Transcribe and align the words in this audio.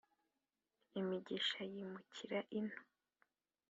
imigisha 0.99 1.59
yimukira 1.73 2.39
ino. 2.59 2.79